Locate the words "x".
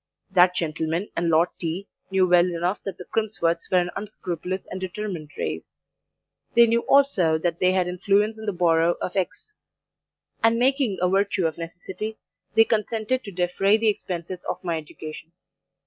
9.15-9.53